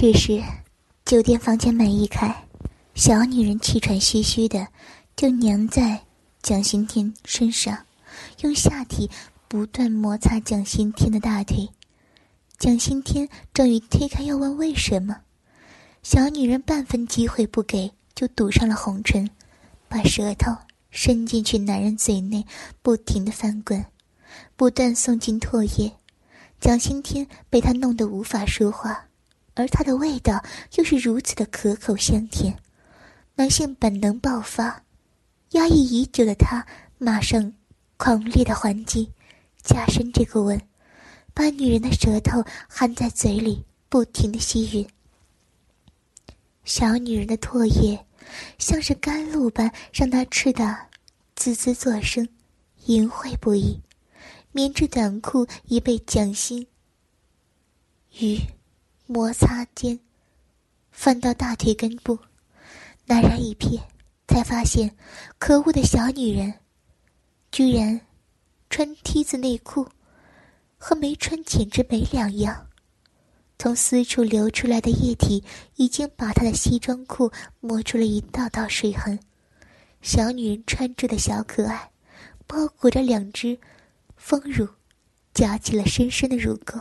[0.00, 0.40] 这时，
[1.04, 2.32] 酒店房间门一开，
[2.94, 4.68] 小女人气喘吁吁的
[5.16, 6.00] 就粘在
[6.40, 7.76] 蒋新天身上，
[8.42, 9.10] 用下体
[9.48, 11.68] 不断摩擦蒋新天的大腿。
[12.58, 15.16] 蒋新天正欲推开，要问为什么，
[16.04, 19.28] 小女人半分机会不给，就堵上了红唇，
[19.88, 20.56] 把舌头
[20.92, 22.46] 伸进去男人嘴内，
[22.82, 23.84] 不停的翻滚，
[24.54, 25.92] 不断送进唾液。
[26.60, 29.07] 蒋新天被他弄得无法说话。
[29.58, 30.40] 而它的味道
[30.76, 32.56] 又是如此的可口香甜，
[33.34, 34.84] 男性本能爆发，
[35.50, 36.64] 压抑已久的他
[36.96, 37.52] 马上
[37.96, 39.10] 狂烈的还击，
[39.64, 40.60] 加深这个吻，
[41.34, 44.88] 把女人的舌头含在嘴里，不停的吸吮。
[46.62, 47.98] 小女人的唾液
[48.58, 50.78] 像是甘露般让他吃的
[51.34, 52.28] 滋滋作声，
[52.84, 53.80] 淫秽不已。
[54.52, 56.64] 棉质短裤已被蒋欣
[58.20, 58.38] 与。
[59.10, 59.98] 摩擦间，
[60.92, 62.18] 翻到大腿根部，
[63.06, 63.80] 男人一瞥，
[64.26, 64.94] 才发现，
[65.38, 66.52] 可恶的小女人，
[67.50, 67.98] 居然
[68.68, 69.88] 穿梯子内裤，
[70.76, 72.66] 和没穿简直没两样。
[73.58, 75.42] 从私处流出来的液体
[75.76, 79.18] 已经把她的西装裤磨出了一道道水痕。
[80.02, 81.90] 小女人穿着的小可爱，
[82.46, 83.58] 包裹着两只
[84.18, 84.68] 丰乳，
[85.32, 86.78] 夹起了深深的乳沟。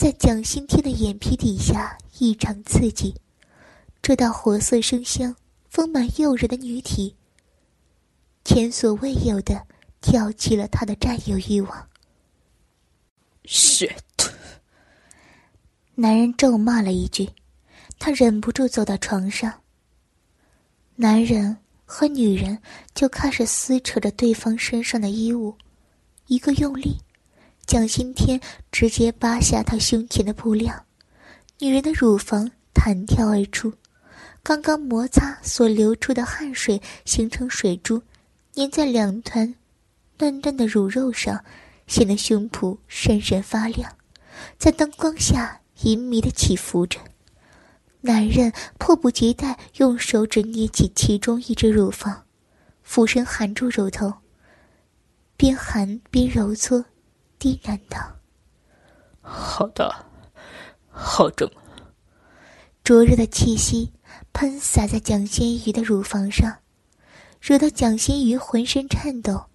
[0.00, 3.14] 在蒋新天的眼皮底下异常刺激，
[4.00, 5.36] 这道活色生香、
[5.68, 7.14] 丰满诱人的女体，
[8.42, 9.66] 前所未有的
[10.00, 11.86] 挑起了他的占有欲望。
[13.44, 13.92] shit！
[15.96, 17.28] 男人咒骂了一句，
[17.98, 19.52] 他忍不住走到床上。
[20.96, 22.58] 男人和女人
[22.94, 25.54] 就开始撕扯着对方身上的衣物，
[26.26, 26.96] 一个用力。
[27.70, 28.40] 蒋新天
[28.72, 30.86] 直接扒下她胸前的布料，
[31.60, 33.72] 女人的乳房弹跳而出，
[34.42, 38.02] 刚刚摩擦所流出的汗水形成水珠，
[38.54, 39.54] 粘在两团
[40.18, 41.44] 嫩嫩的乳肉上，
[41.86, 43.96] 显得胸脯闪闪发亮，
[44.58, 46.98] 在灯光下淫迷的起伏着。
[48.00, 52.24] 男人迫不及待用手指捏起其中一只乳房，
[52.82, 54.12] 俯身含住乳头，
[55.36, 56.84] 边含边揉搓。
[57.40, 57.98] 低喃道
[59.22, 60.04] ：“好大，
[60.90, 61.50] 好重。”
[62.84, 63.94] 灼热的气息
[64.34, 66.58] 喷洒在蒋欣瑜的乳房上，
[67.40, 69.46] 惹得蒋欣瑜浑身颤抖，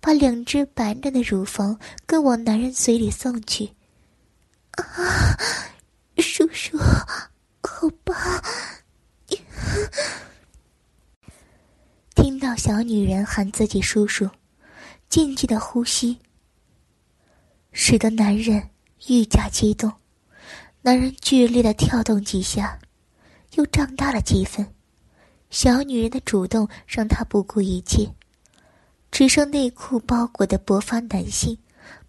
[0.00, 3.74] 把两只白嫩的乳房更往男人嘴里送去。
[4.72, 5.36] “啊，
[6.16, 8.16] 叔叔，好棒！”
[12.16, 14.30] 听到小女人喊自己叔叔，
[15.10, 16.18] 静静的呼吸。
[17.76, 18.70] 使得男人
[19.08, 19.92] 愈加激动，
[20.80, 22.78] 男人剧烈的跳动几下，
[23.56, 24.64] 又胀大了几分。
[25.50, 28.14] 小女人的主动让他不顾一切，
[29.10, 31.58] 只剩内裤包裹的薄发男性，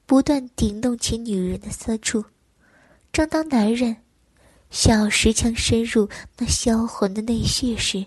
[0.05, 2.23] 不断顶动起女人的私处。
[3.11, 3.97] 正当男人
[4.69, 8.05] 想要石枪深入那销魂的内穴时，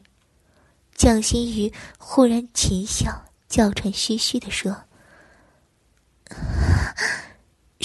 [0.94, 4.84] 蒋新宇忽然轻笑，娇喘吁吁的说。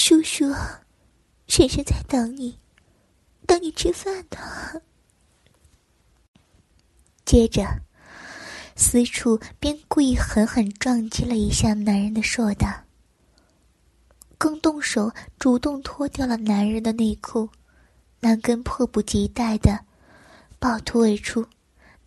[0.05, 0.53] 叔叔，
[1.47, 2.59] 婶婶在等你，
[3.47, 4.81] 等你吃饭呢。
[7.23, 7.63] 接着，
[8.75, 12.83] 私处便故意狠狠撞击了一下男人的硕大，
[14.37, 15.09] 更动手
[15.39, 17.47] 主动脱掉了男人的内裤，
[18.19, 19.85] 男根迫不及待的
[20.59, 21.47] 暴突而出。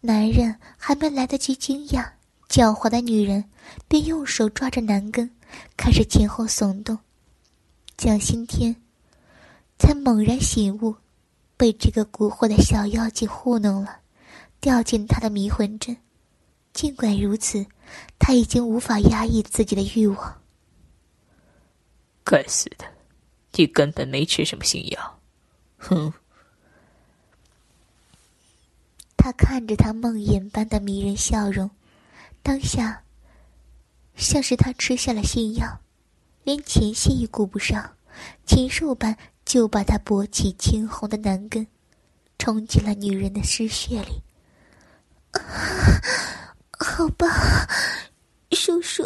[0.02, 2.06] 男人还没来得及惊讶，
[2.46, 3.48] 狡猾的女人
[3.88, 5.34] 便用手抓着男根，
[5.78, 6.98] 开始前后耸动。
[7.96, 8.76] 蒋新天
[9.78, 10.94] 才猛然醒悟，
[11.56, 14.00] 被这个蛊惑的小妖精糊弄了，
[14.60, 15.96] 掉进他的迷魂阵。
[16.74, 17.64] 尽管如此，
[18.18, 20.42] 他已经无法压抑自己的欲望。
[22.22, 22.84] 该死的，
[23.52, 25.18] 你根本没吃什么新药！
[25.78, 26.12] 哼！
[29.16, 31.70] 他看着他梦魇般的迷人笑容，
[32.42, 33.02] 当下
[34.16, 35.80] 像是他吃下了新药。
[36.46, 37.96] 连前戏也顾不上，
[38.46, 41.66] 禽兽般就把他勃起青红的男根
[42.38, 44.22] 冲进了女人的尸血里。
[45.32, 45.42] 啊，
[46.78, 47.28] 好棒，
[48.52, 49.02] 叔叔，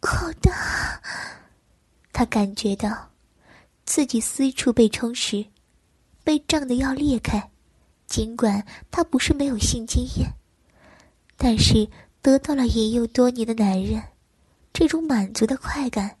[0.00, 1.02] 好大！
[2.12, 3.10] 他感觉到
[3.84, 5.44] 自己私处被充实，
[6.22, 7.50] 被胀得要裂开。
[8.06, 10.32] 尽管他不是没有性经验，
[11.36, 11.90] 但是
[12.22, 14.00] 得到了引诱多年的男人，
[14.72, 16.17] 这种满足的快感。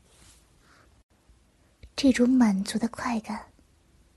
[2.00, 3.46] 这种满足的快感，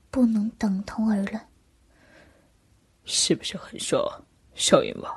[0.08, 1.40] 不能等同而论。
[3.04, 4.00] 是不是很爽，
[4.54, 5.12] 少爷娃？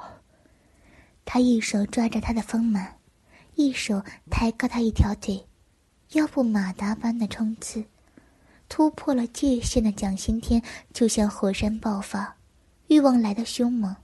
[1.23, 2.97] 他一手抓着她的丰满，
[3.53, 5.45] 一手抬高她一条腿，
[6.13, 7.85] 腰部马达般的冲刺，
[8.67, 10.59] 突破了界限的蒋新天
[10.91, 12.35] 就像火山爆发，
[12.87, 13.95] 欲望来的凶猛。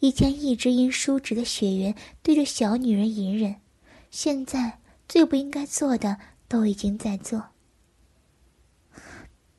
[0.00, 1.94] 以前一直因叔侄的血缘
[2.24, 3.54] 对着小女人隐忍，
[4.10, 6.18] 现在最不应该做的
[6.48, 7.53] 都已经在做。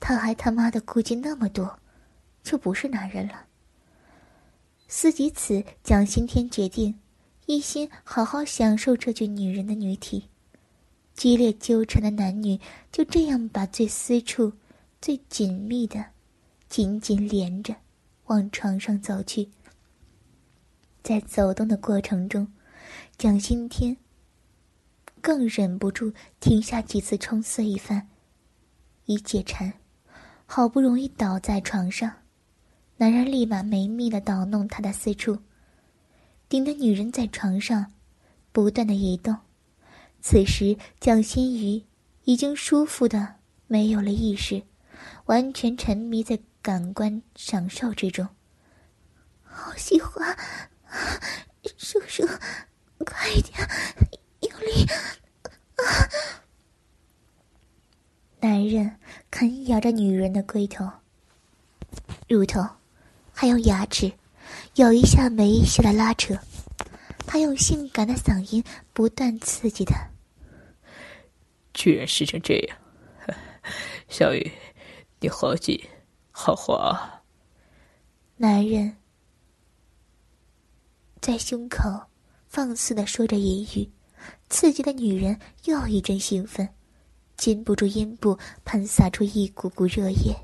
[0.08, 1.80] 他还他妈的顾忌那么多，
[2.44, 3.48] 就不是男人了。
[4.88, 7.00] 思及此，蒋新天决定
[7.48, 10.30] 一心好好享受这具女人的女体。
[11.16, 12.60] 激烈纠缠的男女
[12.92, 14.54] 就这样把最私处、
[15.02, 16.06] 最紧密的
[16.70, 17.76] 紧紧连着，
[18.26, 19.50] 往床上走去。
[21.02, 22.48] 在走动的过程中，
[23.18, 23.98] 蒋新天
[25.20, 28.08] 更忍不住停下几次冲刺一番，
[29.06, 29.74] 以解馋。
[30.46, 32.12] 好不容易倒在床上，
[32.98, 35.40] 男人立马没命的捣弄他的私处，
[36.48, 37.94] 顶的女人在床上
[38.52, 39.38] 不断的移动。
[40.22, 41.84] 此时，蒋新宇
[42.24, 43.36] 已经舒服的
[43.68, 44.64] 没有了意识，
[45.26, 48.28] 完全沉迷在感官享受之中。
[49.44, 50.38] 好喜欢，
[51.78, 52.26] 叔叔，
[53.06, 53.60] 快一点，
[54.42, 54.86] 用力！
[55.76, 55.84] 啊
[58.46, 59.00] 男人
[59.32, 60.88] 啃咬着女人的龟头、
[62.28, 62.64] 乳头，
[63.34, 64.14] 还有牙齿，
[64.76, 66.38] 有一下没一下的拉扯。
[67.26, 68.64] 他用性感的嗓音
[68.94, 69.96] 不断刺激她。
[71.74, 72.78] 居然湿成这样，
[74.10, 74.52] 小雨，
[75.20, 75.84] 你好紧，
[76.30, 77.24] 好滑。
[78.38, 78.96] 男人
[81.20, 81.82] 在胸口
[82.48, 83.90] 放肆的说着淫语，
[84.52, 86.70] 刺激的女人又一阵兴奋。
[87.38, 90.36] 禁不住阴部喷洒出一股股热液。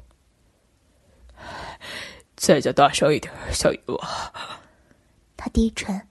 [2.36, 4.34] 再叫大声一点，小雨娃。
[5.38, 6.08] 他低喘，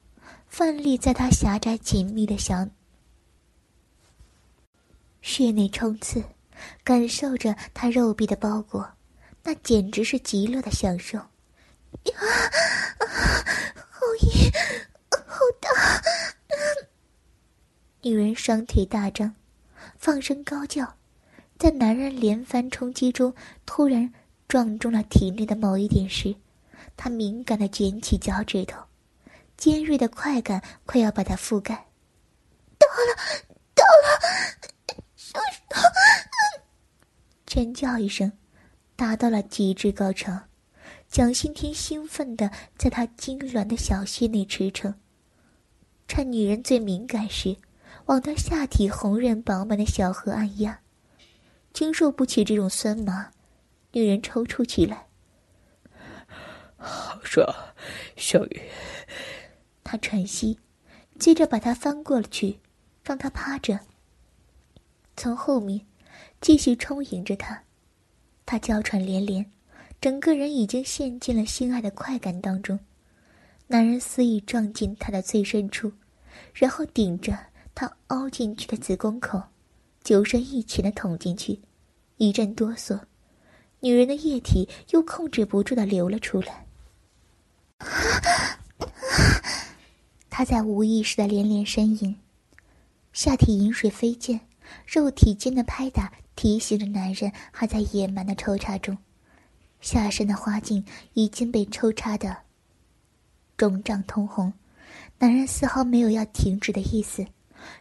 [0.49, 2.67] 奋力在他狭窄紧密的小
[5.23, 6.25] 穴内冲刺，
[6.83, 8.89] 感受着他肉壁的包裹，
[9.43, 11.19] 那简直是极乐的享受。
[11.19, 11.27] 啊，
[13.91, 14.51] 好硬，
[15.11, 15.69] 好大！
[18.03, 19.35] 女人双腿大张。
[20.01, 20.97] 放声高叫，
[21.59, 23.35] 在男人连番冲击中，
[23.67, 24.11] 突然
[24.49, 26.35] 撞中了体内的某一点时，
[26.97, 28.83] 他敏感的卷起脚趾头，
[29.59, 31.87] 尖锐的快感快要把他覆盖。
[32.79, 33.45] 到了，
[33.75, 34.97] 到了！
[35.15, 35.77] 叔叔！
[37.45, 38.33] 尖叫一声，
[38.97, 40.33] 达到了极致高潮。
[41.11, 44.95] 蒋新天兴奋的在他痉挛的小穴内驰骋，
[46.09, 47.55] 趁女人最敏感时。
[48.07, 50.81] 往他下体红润饱满的小河按压，
[51.73, 53.31] 经受不起这种酸麻，
[53.93, 55.07] 女人抽搐起来。
[56.77, 57.47] 好爽，
[58.17, 58.63] 小雨。
[59.85, 60.59] 他喘息，
[61.19, 62.59] 接着把他翻过去，
[63.05, 63.79] 让他趴着。
[65.17, 65.87] 从后面
[66.41, 67.63] 继续充盈着他，
[68.47, 69.51] 他娇喘连连，
[70.01, 72.79] 整个人已经陷进了性爱的快感当中。
[73.67, 75.93] 男人肆意撞进他的最深处，
[76.55, 77.50] 然后顶着。
[77.75, 79.43] 他凹进去的子宫口，
[80.03, 81.61] 九深一浅的捅进去，
[82.17, 83.01] 一阵哆嗦，
[83.81, 86.67] 女人的液体又控制不住的流了出来。
[90.29, 92.17] 他在无意识的连连呻吟，
[93.13, 94.41] 下体饮水飞溅，
[94.87, 98.97] 肉体间的拍打提醒着男人还在野蛮的抽插中，
[99.81, 102.37] 下身的花茎已经被抽插的
[103.57, 104.53] 肿胀通红，
[105.19, 107.27] 男人丝毫没有要停止的意思。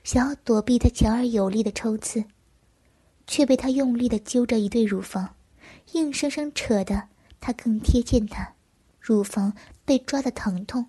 [0.04, 2.26] 想要躲避他强而有力的抽刺，
[3.28, 5.36] 却被他用力的揪着一对乳房，
[5.94, 7.10] 硬生生扯得
[7.40, 8.56] 他更贴近他，
[9.00, 9.54] 乳房
[9.86, 10.88] 被抓的疼痛，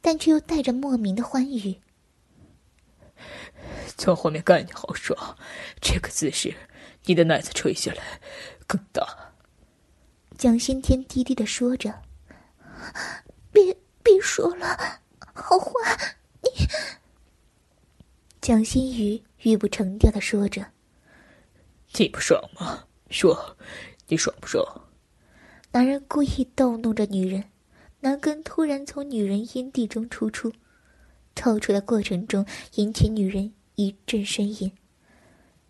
[0.00, 1.80] 但却又带着莫名的欢愉。
[3.96, 5.36] 从后面干你好爽，
[5.80, 6.54] 这个姿势，
[7.04, 8.20] 你的奶子垂下来
[8.66, 9.32] 更大。
[10.38, 12.02] 蒋新天低低的说着
[13.52, 15.00] ：“别别说了，
[15.34, 16.50] 好坏，你。”
[18.42, 20.66] 蒋新宇语不成调的说着
[21.96, 22.82] ：“你不爽吗？
[23.08, 23.56] 说，
[24.08, 24.66] 你爽不爽？”
[25.70, 27.44] 男人故意逗弄着女人，
[28.00, 30.52] 男根突然从女人阴蒂中抽出，
[31.36, 32.44] 抽出的过程中
[32.74, 34.72] 引起女人一阵呻吟。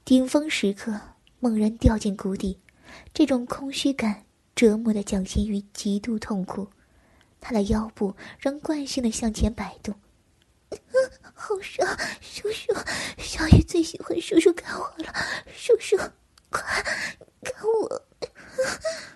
[0.03, 0.99] 顶峰时刻，
[1.41, 2.59] 猛然掉进谷底，
[3.13, 4.25] 这种空虚感
[4.57, 6.67] 折磨的蒋新宇极度痛苦，
[7.39, 9.95] 他的腰部仍惯性的向前摆动。
[11.43, 11.85] 好爽，
[12.21, 12.73] 叔叔，
[13.19, 15.13] 小雨最喜欢叔叔干我了，
[15.53, 15.97] 叔叔，
[16.51, 16.63] 快
[17.43, 18.03] 干我！